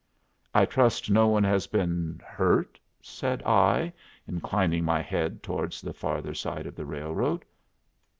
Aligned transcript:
"I 0.55 0.65
trust 0.65 1.11
no 1.11 1.27
one 1.27 1.43
has 1.43 1.67
been 1.67 2.21
hurt?" 2.25 2.79
said 3.03 3.43
I, 3.43 3.93
inclining 4.27 4.83
my 4.83 4.99
head 4.99 5.43
towards 5.43 5.79
the 5.79 5.93
farther 5.93 6.33
side 6.33 6.65
of 6.65 6.73
the 6.73 6.87
railroad. 6.87 7.45